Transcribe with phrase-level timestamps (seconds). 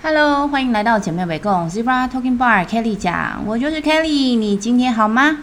[0.00, 5.38] Hello，欢迎来到姐妹围共 Zebra Talking Bar Kelly 讲，我就是 Kelly，你今天好吗？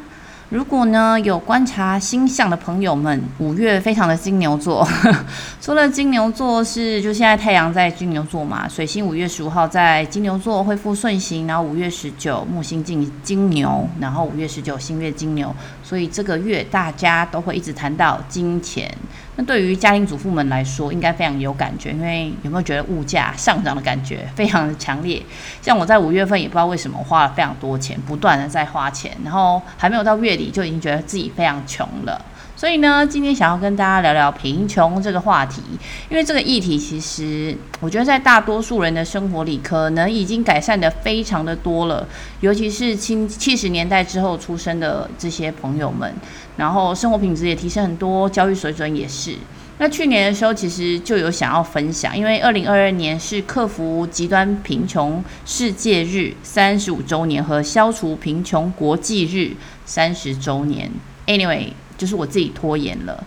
[0.47, 4.87] 如果呢有观察星象的朋友们，五月非常的金牛座。
[5.59, 15.53] 除了金牛座是就现在太阳在金牛座嘛，水星五月十五号在金牛座恢复顺行，然后五月十九木星进金牛，然后五月十九新月金牛，
[15.83, 18.89] 所以这个月大家都会一直谈到金钱。
[19.37, 25.21] 那对于家庭主妇们来说，应该非常有感觉，因为有没有觉得物价上涨的感觉非常的强烈？
[25.61, 32.19] 像我在五月份也不知道为什么花了非常多钱，不断的在花钱，然后还没有到月底就已经觉得自己非常穷了。
[32.57, 35.61] 所以呢，今天想要跟大家聊聊贫穷这个话题，
[36.09, 42.07] 因为这个议题其实我觉得在大多数人的生活里，可能已经改善得非常的多了，
[42.39, 46.13] 尤其是七七十年代之后出生的这些朋友们，
[46.55, 49.35] 然后生活品质也提升很多，教育水准也是。
[49.77, 60.89] 那去年的时候，其实就有想要分享，因为二零二二年是克服极端贫穷世界日三十五周年和消除贫穷国际日三十周年。
[61.27, 61.73] Anyway。
[61.97, 63.23] 就是我自己拖延了，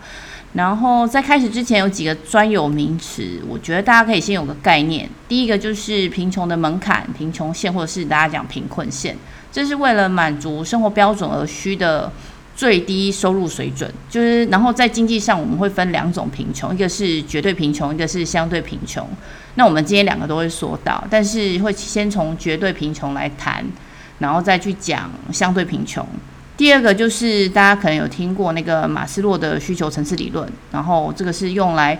[0.52, 5.08] 然后在开始之前有几个专有名词，我觉得大家可以先有个概念。
[5.28, 9.16] 第一个就是贫穷的门槛、贫穷线，或者是大家讲贫困线，
[9.50, 12.10] 这是为了满足生活标准而需的
[12.56, 13.92] 最低收入水准。
[14.08, 19.06] 就是然后在经济上我们会分两种贫穷，一个是绝对贫穷，一个是相对贫穷。
[19.54, 23.64] 那我们今天两个都会说到，但是会先从绝对贫穷来谈，
[24.18, 26.06] 然后再去讲相对贫穷。
[26.58, 31.96] 第二个就是大家可能有听过那个马斯洛的需求层次理论，然后这个是用来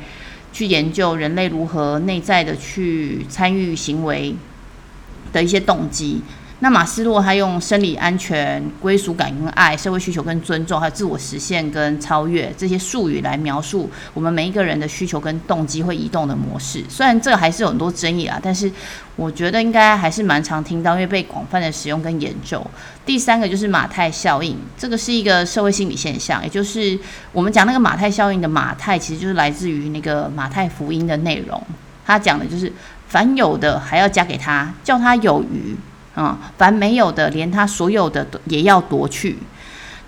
[0.52, 4.34] 去研究人类如何内在的去参与行为
[5.32, 6.20] 的一些动机。
[6.60, 16.82] 那马斯洛他用生理安全、归属感跟爱、社会需求跟尊重，还有自我实现跟超越这些术语来描述我们每一个人的需求跟动机会移动的模式。
[16.88, 18.68] 虽然这个还是有很多争议啊，但是
[19.14, 22.60] 我觉得应该还是蛮常听到，因为被广泛的使用跟研究。
[23.06, 26.98] 第三个就是马太效应，这个是一个社会心理现象，也就是
[27.32, 31.62] 我们讲那个马太效应的马太，其实就是来自于那个马太福音的内容。
[32.04, 32.72] 他讲的就是
[33.06, 35.76] 凡有的还要加给他，叫他有余。
[36.18, 39.38] 啊、凡没有的，连他所有的也要夺去。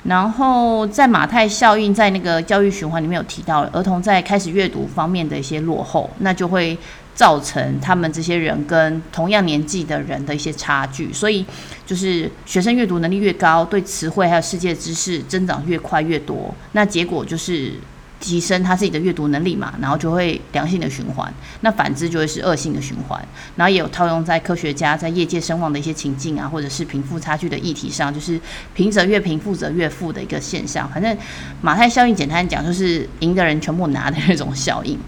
[0.03, 6.77] 然后在马太效应，在那个教育循环里面有提到，儿童在开始阅读方面的一些落后，那就会
[7.15, 11.13] 造成他们这些人跟同样年纪的人的一些差距。
[11.13, 11.47] 所以
[11.87, 17.75] 就是学生阅读能力越高，对词汇还有世界知识增长越快越多，那结果就是。
[18.21, 21.33] 提升他自己的阅读能力嘛，然后就会良性的循环。
[21.63, 23.21] 那反之就会是恶性的循环。
[23.57, 28.39] 然后也有套用在科学家在业界声望的一些情境啊，或者是贫富差距的议题上，就是
[28.75, 30.89] 贫者越贫，富者越富的一个现象。
[30.91, 31.17] 反正
[31.63, 34.99] 马太效应简单讲就是赢的人全部拿的那种效应。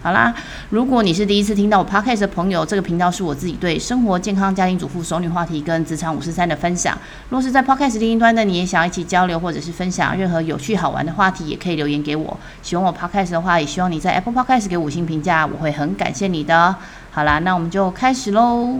[0.00, 0.32] 好啦，
[0.70, 6.96] 如果你是第一次听到我 Podcast 的朋友，这个频道是我自己对生活、健康、家庭主妇、熟女话题跟职场五四三的分享。
[7.30, 12.38] 若是在 Podcast 另一端的你也想要一起交流，或者是分享任何有趣好玩的话题，也可以留言给我。
[12.62, 16.76] 喜欢我 Podcast 的话，也希望你在 Apple Podcast 给五星评价，我会很感谢你的。
[17.10, 18.78] 好啦，那我们就开始喽。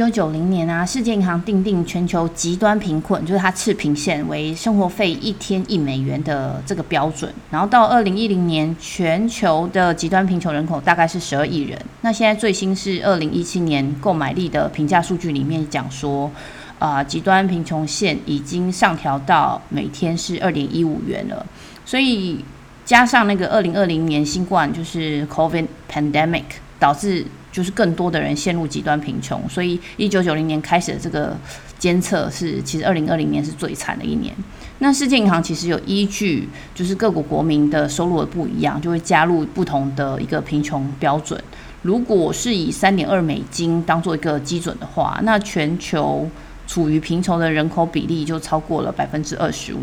[0.00, 7.30] 一九九零年啊，世界银行定定全球极端贫困，就是它赤贫线为生活费一天一美元的这个标准。
[7.50, 11.78] 然后到二零一零年，全球的极端贫穷人口大概是十二亿人。
[12.00, 16.30] 那现在最新是二零一七年购买力的评价数据里面讲说，
[16.78, 21.44] 啊、极端贫穷线已经上调到每天是二点一五元了。
[21.84, 22.42] 所以
[22.86, 26.44] 加上那个二零二零年新冠就是 COVID pandemic
[26.78, 27.26] 导致。
[27.52, 31.36] 就是更多的人陷入极端贫穷，所以一九九零年开始的这个
[31.78, 34.34] 监测是，其实二零二零年是最惨的一年。
[34.78, 41.42] 那世界银行其实有依据，就是各国国民的收入的不一样，就会加入不同的一个贫穷标准。
[41.82, 46.28] 如果是以三点二美金当做一个基准的话，那全球
[46.66, 49.80] 处于贫穷的人口比例就超过了百分之二十五。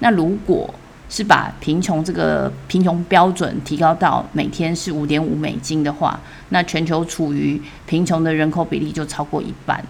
[0.00, 0.72] 那如果
[1.08, 9.84] 是把贫穷这个贫穷标准提高到每天是五点五美金的话，那全球处于贫穷的人口比例就超过一半。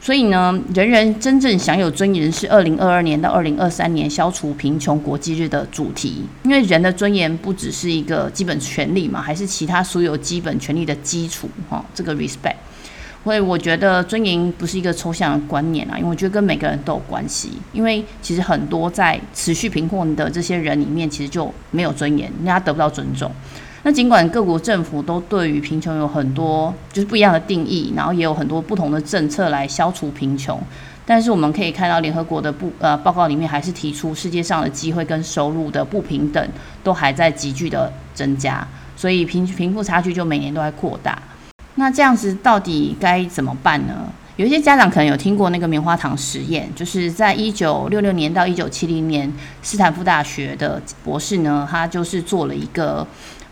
[0.00, 12.54] 所以呢，人人真正享有尊严是二零二二年到二零二三年消除贫穷国际日的主题，因为人的尊严不只是一个基本权利嘛，还是其他所有基本权利的基础哈，这个 respect。
[13.26, 17.54] 所以我觉得尊严不是一个抽象的观念啊，因为我觉得跟每个人都有关系。
[17.72, 23.28] 因为其实很多在持续贫困的这些人里面，其实就没有尊严，人家得不到尊重。
[23.82, 30.56] 那尽管各国政府都对于贫穷有很多就是不一样的定义，然后也有很多不同的政策来消除贫穷，
[31.04, 36.48] 但是我们可以看到联合国的不呃报告里面还是提出世界上的机会跟收入的不平等
[36.84, 38.64] 都还在急剧的增加。
[38.94, 41.20] 所以贫贫富差距就每年都在扩大。
[41.76, 44.12] 那这样子到底该怎么办呢？
[44.36, 49.32] 有一些家长可能有听过那个棉花糖实验，就是在一九六六年到一九七零年，
[49.62, 53.06] 斯坦福大学的博士呢，他就是做了一个。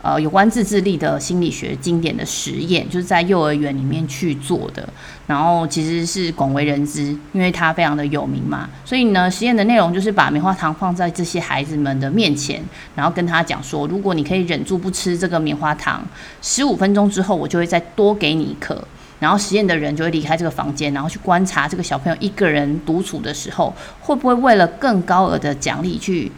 [0.04, 4.86] 呃，有关自制力的心理学经典的实验，就是在幼儿园里面去做的，
[5.26, 8.68] 然后其实是广为人知，因为它非常的有名嘛。
[8.84, 12.62] 所以呢，实验的内容就是把棉花糖放在这些孩子们的面前，
[12.94, 16.06] 然后跟他讲说，如果你可以忍住不吃这个棉花糖，
[16.42, 18.86] 十五分钟之后，我就会再多给你一颗。
[19.20, 26.30] 然后实验的人就会离开这个房间，然后去观察这个小朋友一个人独处的时候，会不会为了更高额的奖励去。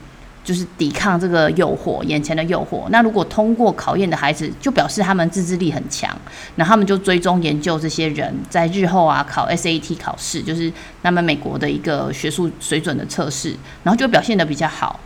[0.46, 2.88] 就是抵抗这个诱惑，眼前的诱惑。
[2.90, 6.08] 那如果通过考验的孩子，就表示他们自制力很强。
[6.54, 10.72] 那他们就追踪研究这些人在日后啊考 SAT 考试，就是
[11.02, 15.00] 他们美国的一个学术水准的测试，然后就表现得比较好。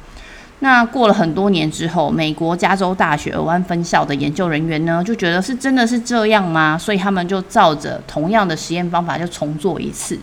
[0.62, 6.76] 那过了很多年之后，美国加州大学尔湾分校的研究人员呢，就觉得是真的是这样吗？
[6.76, 10.18] 所以他们就照着同样的实验方法，就重做一次。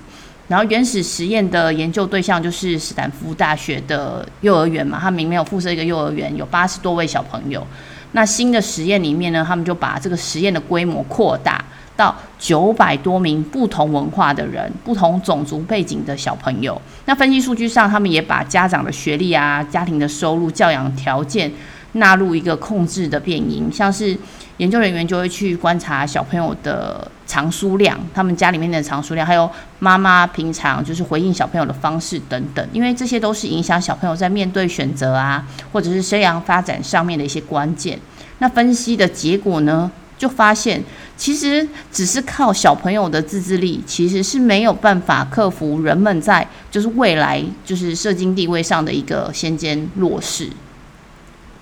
[0.47, 7.65] 然后原始实验的研究对象就是斯坦福大学的幼儿园嘛，他们里面有附设一个幼儿园，有八十多位小朋友。
[8.13, 11.63] 那新的实验里面呢，他们就把这个实验的规模扩大
[11.97, 16.81] 到九百多名不同文化的人、不同种族背景的小朋友。
[17.05, 21.51] 那分析数据上，他们也把家长的学历啊、家庭的收入、教养条件
[21.97, 24.17] 纳入一个控制的变因，像是。
[24.57, 29.47] 研究人员就会去观察小朋友的藏书量，他们家里面的藏书量，还有
[29.77, 37.99] 妈妈平常就是回应小朋友的方式等等，因为这些都是影响小朋友在面对选择啊，或者是生涯发展上面的一些关键。
[38.39, 40.83] 那分析的结果呢，就发现
[41.15, 50.49] 其实只是靠小朋友的自制力，其实是没有办法克服人们在就是未来就是社经地位上的一个先见弱势，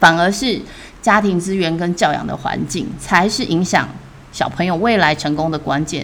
[0.05, 0.61] 反而是。
[1.01, 3.87] 家庭资源跟教养的环境才是影响
[4.31, 6.03] 小朋友未来成功的关键。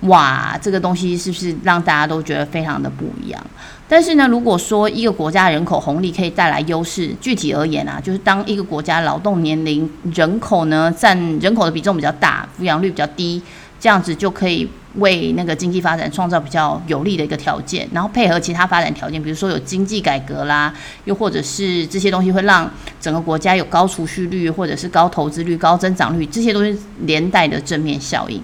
[0.00, 3.40] 哇，这个东西是不是让大家都觉得非常的不一样？
[3.88, 13.40] 但是呢，如果说一个国家人口红利可以带来优势，具体而言啊，就是当一个国家劳动年龄人口呢占人口的比重比较大，抚养率比较低，
[13.78, 14.68] 这样子就可以。
[14.96, 20.72] 为那个经济发展创造比较有利的一个条件，然后配合其他发展条件，比如说有经济改革啦，
[21.04, 22.70] 又或者是这些东西会让
[23.00, 28.40] 整个国家有高储蓄率，或者是高投资率、高增长率，这些东西连带的正面效应。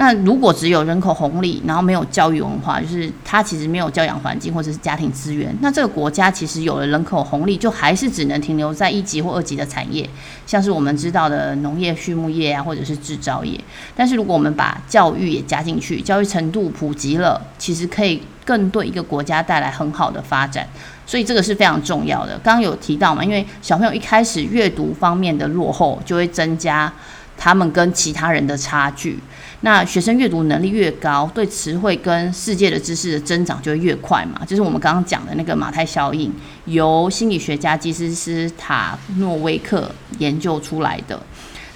[0.00, 10.08] 那如果只有人口红利，然后没有教育文化，就是它其实没有教养环境或者是家庭资源，那这个国家其实有了人口红利，就还是只能停留在一级或二级的产业，
[10.46, 13.60] 像是我们知道的农业、畜牧业啊，或者是制造业。
[13.94, 20.66] 但是如果我们把教育也加进去，教育程度普及了，其实可以更对一个国家带来很好的发展。
[21.04, 22.38] 所以这个是非常重要的。
[22.38, 26.90] 刚刚有提到嘛，因为小朋友一开始阅读方面的落后，就会增加
[27.40, 29.18] 他们跟其他人的差距。
[29.62, 36.30] 那学生阅读能力越高，对词汇跟世界的知识的增长就越快嘛，就是我们刚刚讲的那个马太效应，
[36.66, 41.18] 由心理学家基斯斯塔诺威克研究出来的。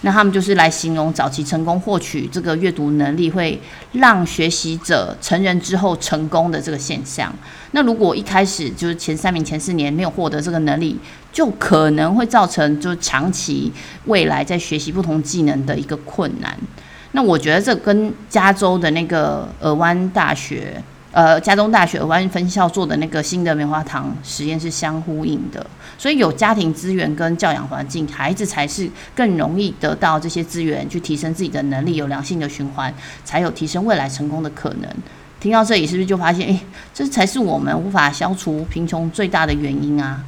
[0.04, 3.58] 那他们就是来形容早期成功获取这个阅读能力，会
[3.92, 7.32] 让学习者成人之后成功的这个现象。
[7.70, 10.98] 那如果一开始就是前三名、前四年没有获得这个能力，
[11.32, 13.72] 就可能会造成就是长期
[14.04, 16.54] 未来在学习不同技能的一个困难。
[17.12, 20.82] 那我觉得这跟加州的那个尔湾大学，
[21.14, 25.64] 呃，加州大学尔湾分校做的那个新的棉花糖实验是相呼应的。
[25.96, 32.92] 所以有家庭资源跟教养环境，孩子才是更容易得到这些资源，去提升自己的能力，有良性的循环，
[33.24, 34.90] 才有提升未来成功的可能。
[35.38, 36.60] 听到这里，是不是就发现，诶，
[36.92, 40.24] 这才是我们无法消除贫穷最大的原因啊？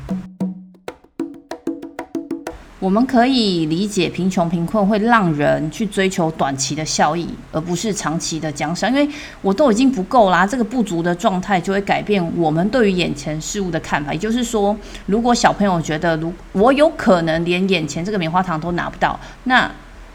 [2.87, 8.89] 我们可以理解贫穷贫困会让人去追求短期的效益，而不是长期的奖赏。
[8.89, 9.09] 因为
[9.43, 14.13] 我都已经不够啦，这个不足的状态就会改变我们对于眼前事物的看法。
[14.13, 14.77] 也就是说，
[15.07, 19.69] 如果小朋友觉得如我有可能连眼前这个棉花糖都拿不到，那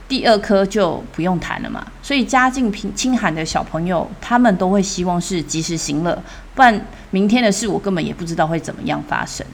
[0.07, 1.85] 第二颗就不用谈了嘛。
[2.01, 6.17] 所以家境贫清寒的小朋友，他们都会希望是及时行乐，
[6.55, 9.45] 不然明天的事我根本也不知道会怎么样发生。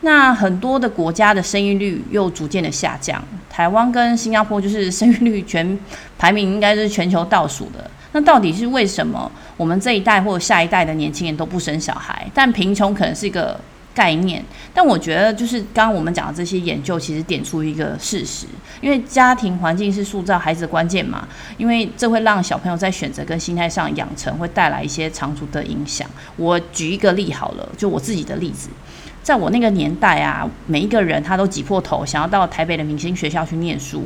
[0.00, 5.78] 那很多的国家的生育率又逐渐的下降，台湾跟新加坡就是生育率全
[6.16, 7.90] 排名应该是全球倒数的。
[8.12, 12.30] 那到底是为什么我们这一代或者下一代的年轻人都不生小孩？
[12.32, 13.60] 但贫穷可能是一个
[13.92, 14.42] 概念。
[14.72, 18.46] 但我觉得就是刚刚我们讲的这些研究，其实点出一个事实，
[18.80, 21.26] 因为家庭环境是塑造孩子的关键嘛，
[21.58, 26.08] 因为这会让小朋友在选择跟心态上养成，会带来一些长足的影响。
[26.36, 28.70] 我举一个例好了，就我自己的例子。
[29.28, 34.02] 在我那个年代啊，每一个人他都挤破头想要到台北的明星学校去念书，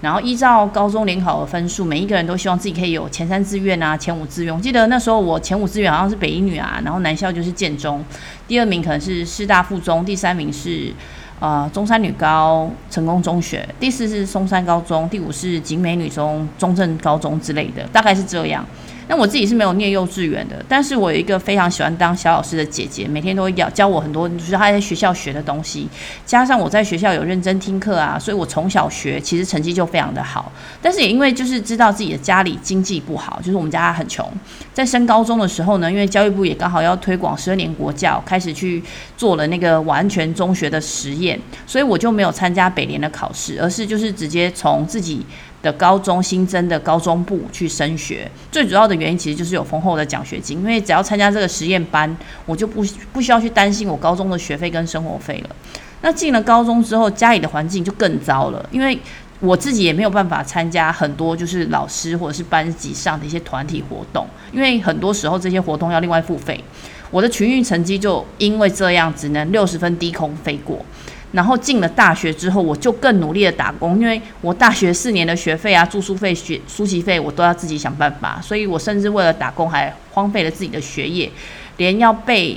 [0.00, 4.52] 然后依照高中联考的分数，每一个人都希望自己可以有前三志愿啊，前五志愿。
[4.52, 8.04] 我记得那时候我前五志愿好像是北一女啊，然后男校就是建中，
[8.48, 10.92] 第二名可能是师大附中，第三名是。
[11.40, 18.64] 啊、呃，中山女高、成功中学，第四是松山高中，第五是景美女中、中正高中之类的，大概是这样。
[19.06, 25.88] 那我自己是没有念幼稚园的，但是我有一个非常喜欢当小老师的姐姐，每天都会教教我很多，就是她在学校学的东西，
[26.24, 30.50] 加上我在学校有认真听课啊，所以我从小学其实成绩就非常的好。
[30.80, 34.26] 但是也因为就是知道自己的家里经济不好，就是我们家很穷，
[34.72, 38.82] 在升高中的时候呢，因为教育部也刚好要推广十二年国教，开始去
[39.16, 45.24] 做了那个完全中学的实验，所以我就没有参加北联的考试，而是就是直接从自己。
[45.64, 55.56] 的高中新增的高中部去升学，最主要的原因其实就是有丰厚的奖学金，因为只要参加这个实验班，我就不不需要去担心我高中的学费跟生活费了。
[56.02, 58.98] 那进了高中之后，家里的环境就更糟了，因为
[59.40, 66.62] 我自己也没有办法参加很多就是老师或者是班级上的一些团体活动，因为很多时候这些活动要另外付费，
[67.10, 70.84] 我的群运成绩就因为这样只能六十分低空飞过。
[71.34, 81.28] 然后进了大学之后，我就更努力的打工，因为我大学四年的学费啊、住宿费、学书籍费，我都要自己想办法，所以我甚至为了打工还荒废了自己的学业，
[81.78, 82.56] 连要被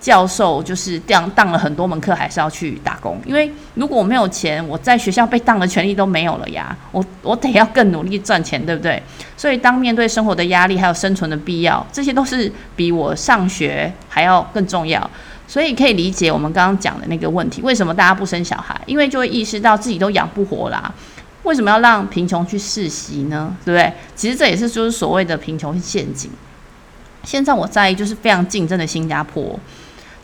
[0.00, 9.00] 教授就是当当了很多门课，还是要去打工，因为如果我没有钱，我在学校被当的权利都没有了呀，我我得要更努力赚钱，对不对？
[9.36, 15.08] 所以当面对生活的压力还有生存的必要，这些都是比我上学还要更重要。
[15.46, 18.80] 所以可以理解我们刚刚讲的那个问题，为什么大家不生小孩？
[18.86, 20.92] 因为就会意识到自己都养不活啦。
[21.44, 23.56] 为什么要让贫穷去世袭呢？
[23.64, 23.92] 对不对？
[24.16, 26.30] 其实这也是就是所谓的贫穷陷阱。
[27.22, 29.58] 现在我在意就是非常竞争的新加坡，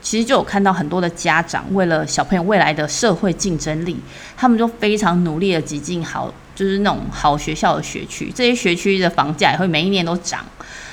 [0.01, 3.97] 其实就有看到很多的家长为了小朋友未来的社会竞争力，
[4.37, 10.45] 他们就非常努力的挤进好就是那种好学校的学区，这些学区的房价也会每一年都涨。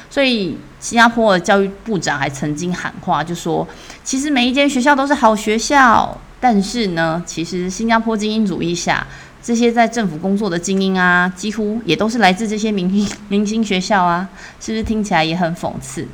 [0.10, 3.68] 所以，新加坡的教育部长还曾经喊话，就说
[4.04, 9.06] ：“其实每一间学校都是好学校，但是呢，其实新加坡精英主义下，
[9.44, 14.28] 这些在政府工作的精英啊，几乎也都是来自这些明星明星学校啊，
[14.60, 16.08] 是不是听起来也很讽刺？”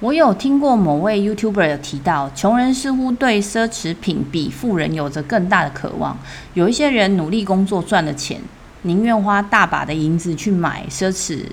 [0.00, 6.16] 我有听过某位 YouTuber 有提到，穷人似乎对奢侈品比富人有着更大的渴望，
[6.54, 8.40] 有一些人努力工作赚了钱。
[8.82, 11.44] 宁愿花大把的银子去买奢侈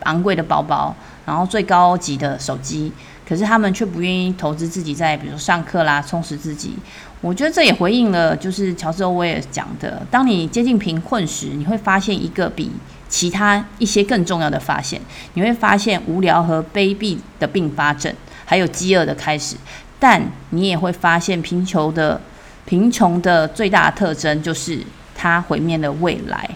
[0.00, 2.92] 昂贵的包包，然后最高级的手机，
[3.26, 6.74] 可是他们却不愿意投资自己在，比如上课啦，充实自己。
[7.22, 12.70] 我觉得这也回应了，就是乔治欧威尔讲的：当你接近贫困时，你会发现一个比
[13.08, 15.00] 其他一些更重要的发现，
[15.32, 18.14] 你会发现无聊和卑鄙的并发症，
[18.44, 19.56] 还有饥饿的开始。
[19.98, 22.20] 但你也会发现贫穷的
[22.66, 24.80] 贫穷的最大特征就是
[25.14, 26.50] 它毁灭了未来。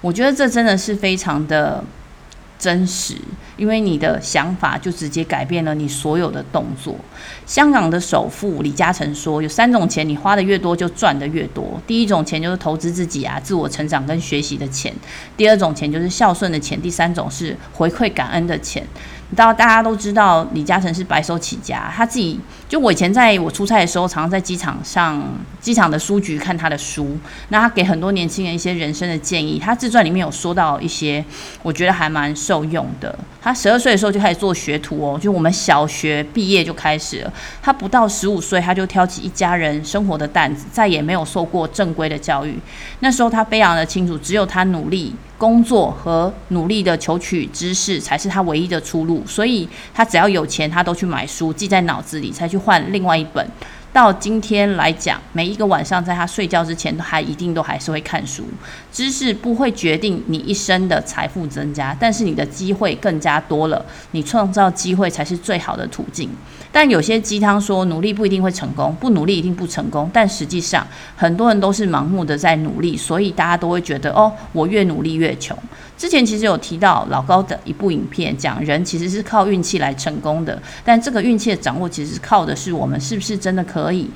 [0.00, 1.82] 我觉得这真的是非常的
[2.58, 3.16] 真实，
[3.56, 6.96] 因为你的想法就直接改变了你所有的动作。
[7.46, 11.80] 香港的首富李嘉诚说：“有三种钱，你花的越多就赚的越多。
[11.86, 14.92] 第一种钱就是投资自己啊，自我成长跟学习的钱；
[15.36, 18.84] 第二种钱就是孝顺的钱；第三种是回馈感恩的钱。”
[19.30, 25.22] 你知道，大家都知道李嘉诚是白手起家，他自己就我以前在我出差的时候，常常在机场上
[25.60, 27.18] 机场的书局看他的书，
[27.50, 29.58] 那他给很多年轻人一些人生的建议。
[29.58, 31.22] 他自传里面有说到一些，
[31.62, 33.18] 我觉得还蛮受用的。
[33.42, 37.32] 他十二岁的时候就开始做学徒哦，就我们小学毕业就开始了。
[37.62, 42.58] 他不到十五岁，他就挑起一家人生活的担子，再也没有受过正规的教育。
[43.00, 45.14] 那时候他非常的清楚，只有他努力。
[45.38, 53.48] 工作和努力的求取知识才是他唯一的出路，所以他只要有钱，他都去买书，记在脑子里，才去换另外一本。
[53.90, 58.44] 到今天来讲，每一个晚上在他睡觉之前，他一定都还是会看书。
[58.92, 63.84] 知识不会决定你一生的财富增加，但是你的机会更加多了。
[64.10, 66.28] 你创造机会才是最好的途径。
[66.70, 70.08] 但有些鸡汤说努力不一定会成功，不努力一定不成功。
[70.12, 75.56] 但实际上，很多人都是盲目的在努力，所以大家都会觉得哦，我越努力越穷。
[75.96, 84.08] 之前其实有提到老高的一部影片，讲人其实是靠运气来成功的，但这个运气的掌握其实是靠的是我们是不是真的可以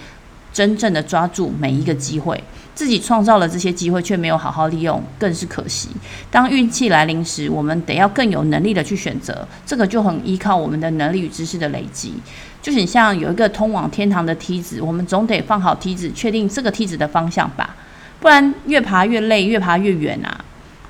[0.52, 2.42] 真正的抓住每一个机会。
[2.74, 5.90] 自己创造了这些机会，却没有好好利用，更是可惜。
[6.30, 12.14] 当运气来临时，我们得要更有能力的去选择，这个就很依靠我们的能力与知识的累积。
[12.62, 17.76] 就很像有一个通往天堂的梯子，我们总得放好梯子，确定这个梯子的方向吧，
[18.18, 20.42] 不然越爬越累，越爬越远啊。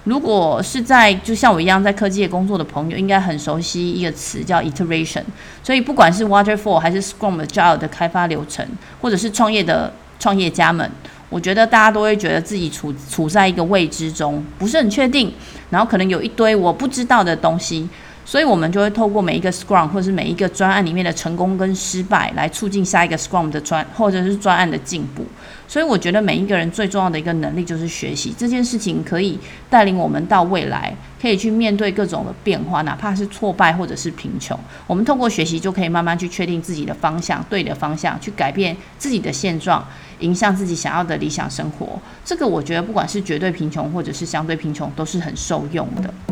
[0.04, 5.22] 如果是在就像我一样在科技业工作的朋友，应该很熟悉一个词叫 iteration。
[5.62, 8.66] 所以不管是 Waterfall 还是 Scrum Agile 的开发流程，
[9.00, 10.90] 或者是创业的创业家们，
[11.28, 15.32] 我觉得大家都会觉得自己处处在一个未知中，不是很确定，
[15.70, 17.88] 然后可能有一堆我不知道的东西。
[18.24, 25.26] 所以，我们就会透过每一个 Scrum 或是每一个专案里面的成功跟失败，来促进下一个 Scrum 的专或者是专案的进步。
[25.72, 29.38] 所以，我觉得每一个人最重要的一个能力就是学习这件事情，可以
[29.70, 34.54] 带领我们到未来，可以去面对各种的变化，哪怕是挫败或者是贫穷。
[34.86, 39.82] 我们通过学习，就可以慢慢去确定自己的方向，对的方向，去改变自己的现状，
[40.18, 41.98] 迎向自己想要的理想生活。
[42.22, 46.31] 这个，我觉得不管是绝对贫穷或者是相对贫穷，都是很受用的。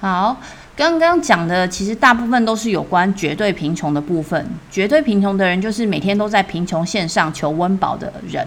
[0.00, 0.36] 好，
[0.76, 4.46] 刚刚讲的其实大部分都是有关绝对贫穷的部分。
[4.70, 8.46] 绝对贫穷的人就是每天都在贫穷线上求温饱的人。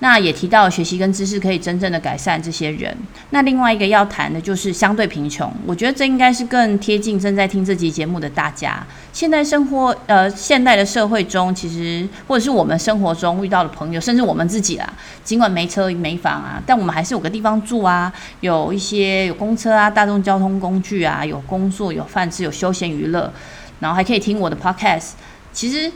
[0.00, 2.94] 那也提到学习跟知识可以真正的改善这些人。
[3.30, 8.86] 那另外一个要谈的就是相对贫穷，我觉得这应该是更贴近正在听这集节目的大家。
[9.12, 14.86] 现代生活，呃，现代的社会中，其实或者是我们生活中遇到的朋友，甚至我们自己啦，
[15.24, 23.32] 尽管没车没房啊，但我们还是有个地方住啊，有一些有公车啊、大众交通工具啊，有工作、有饭吃、有休闲娱乐，
[23.80, 25.12] 然后还可以听我的 podcast。
[25.54, 25.90] 其实。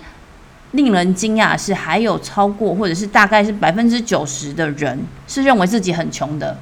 [0.73, 6.57] 令人惊讶是，还有超过或者是大概是百分之九十的人是认为自己很穷的，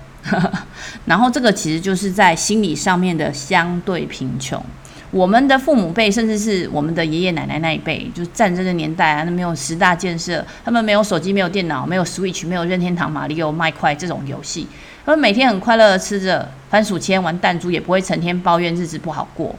[1.07, 4.62] 然后这个其实就是在心理上面的相对贫穷。
[5.11, 14.67] 我们的父母辈，甚至是我们的爷爷奶奶那一辈，就是战争的年代啊，那没有十大建设，他们没有手机，没有电脑，没有 Switch，没有任天堂、马里奥、麦块这种游戏，
[15.07, 19.55] 他们每天很快乐的吃着番薯签、玩弹珠，也不会成天抱怨日子不好过。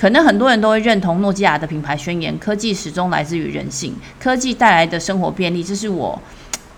[0.00, 6.18] 可能很多人都会认同诺基亚的品牌宣言：科技始终来自于人性，科技带来的生活便利，这是我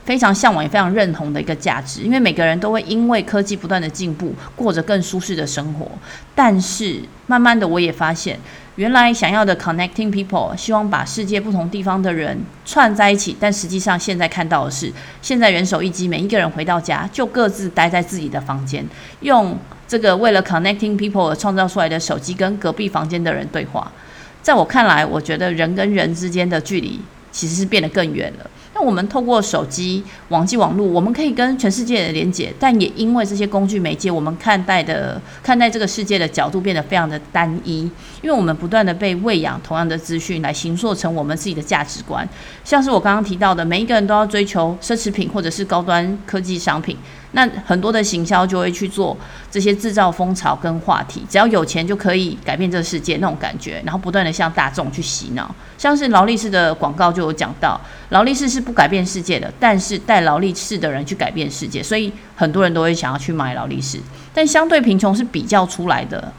[0.04, 2.02] 非常向往也非常认同的一个价值。
[2.02, 5.87] 因为每个人都会因为科技不断的进步，过着更舒适的生活。
[6.35, 8.38] 但是慢慢的，我也发现，
[8.76, 18.84] 原来想要的 connecting people，希望把世界不同地方的人串在一起，但实际上现在看到的是，现在人手一机，每一个人回到家就各自待在自己的房间，
[19.21, 19.58] 用。
[19.88, 23.93] 这个为了 connecting people 而创造出来的手机跟隔壁房间的人对话，
[24.41, 26.99] 在我看来，我觉得人跟人之间的距离
[27.30, 28.50] 其实是变得更远了。
[28.82, 37.82] 我们透过手机、网际网络，我们可以跟全世界的连接，但也因为这些工具媒介，我们看待的看待这个世界的角度变得非常的单一，
[38.23, 42.28] 因为我们不断的被喂养同样的资讯来形塑成我们自己的价值观。
[42.64, 46.97] 像是我刚刚提到的，每一个人都要追求奢侈品或者是高端科技商品。
[47.32, 49.16] 那很多的行销就会去做
[49.50, 55.54] 这些制造风潮跟话题，只要有钱就可以改变这个世界那种感觉，然后不断的向大众去洗脑。
[55.76, 63.99] 像是劳力士的广告就有讲到，劳力士是不改变世界的，但是带劳力士的人去改变世界，所以很多人都会想要去买劳力士。
[64.32, 66.32] 但相对贫穷是比较出来的。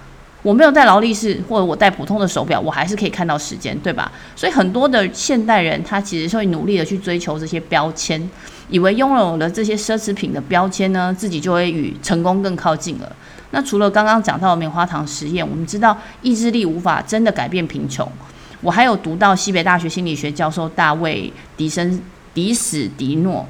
[0.43, 4.12] 我没有戴劳力士，或者我戴普通的手表，我还是可以看到时间，对吧？
[4.36, 8.29] 所以很多的现代人，他其实是会努力的去追求这些标签，
[8.69, 13.15] 以为拥有了这些奢侈品的标签呢，自己就会与成功更靠近了。
[13.51, 18.06] 那除了刚刚讲到的棉花糖实验，我们知道意志力无法真的改变贫穷。
[18.60, 22.01] 我还有读到西北大学心理学教授大卫迪森
[22.34, 23.47] 迪史迪诺。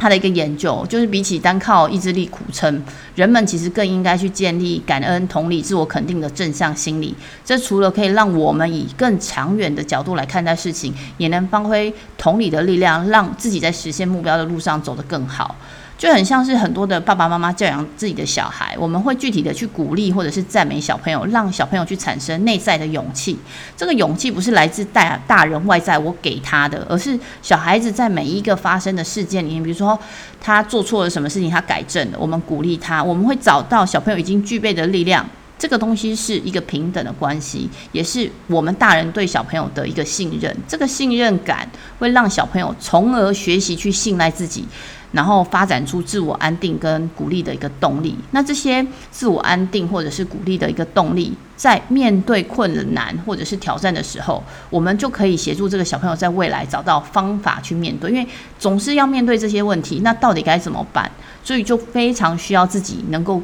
[0.00, 2.82] 他的一个研究就是，比起单靠意志力苦撑，
[3.14, 7.14] 人们其实更应该去建立感恩、同理、自我肯定的正向心理。
[7.44, 15.54] 这除了可以让我们以更长远的角度来看待事情，也能发挥同理的力量，让自己在实现目标的路上走得更好。
[16.00, 23.38] 就很像是很多的爸爸妈妈教养自己的小孩，我们会具体的去鼓励或者是赞美小朋友，让小朋友去产生内在的勇气。
[23.76, 29.98] 这个勇气不是来自大大人外在我给他的，而是小孩子在每一个发生的事件里面，比如说
[30.40, 35.28] 他做错了什么事情，他改正了，我们鼓励他，我们会找到小朋友已经具备的力量。
[35.58, 40.56] 这个东西是一个平等的关系，也是我们大人对小朋友的一个信任。
[40.66, 44.64] 这个信任感会让小朋友从而学习去信赖自己。
[45.12, 48.16] 然后发展出自我安定跟鼓励的一个动力。
[48.30, 58.10] 那这些自我安定或者是鼓励的一个动力，在面对困难或者是挑战的时候，我们就可以协助这个小朋友在未来找到方法去面对。
[58.10, 58.26] 因为
[58.58, 61.10] 总是要面对这些问题，那到底该怎么办？
[61.42, 63.42] 所以就非常需要自己能够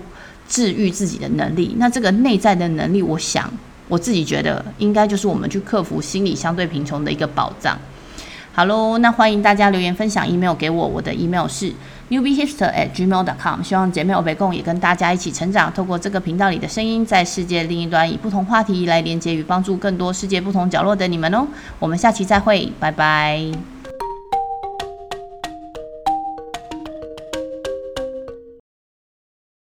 [0.49, 1.75] 治愈自己的能力。
[1.79, 3.51] 那这个内在的能力，我想
[3.89, 7.77] 我自己觉得应该就是我们去克服心理相对贫穷的一个保障。
[8.57, 11.71] 好喽，那欢迎大家留言分享 email 给我，我的 email 是
[12.09, 13.63] newbiehipster@gmail.com。
[13.63, 21.47] 希望姐妹欧北共也跟大家一起成长，透过这个频道里的声音，在世界另一端以不同话题来连接与帮助更多世界不同角落的你们哦。
[21.79, 23.76] 我们下期再会，拜拜。